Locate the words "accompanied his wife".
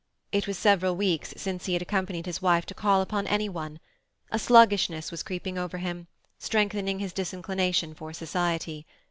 1.83-2.65